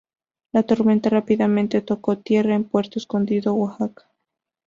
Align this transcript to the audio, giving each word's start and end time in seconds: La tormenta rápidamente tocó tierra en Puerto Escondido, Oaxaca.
La 0.51 0.63
tormenta 0.63 1.09
rápidamente 1.11 1.81
tocó 1.83 2.17
tierra 2.17 2.55
en 2.55 2.63
Puerto 2.63 2.97
Escondido, 2.97 3.53
Oaxaca. 3.53 4.09